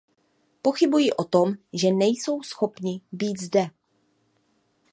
[0.63, 3.67] Pochybuji o tom, že nejsou schopni být zde.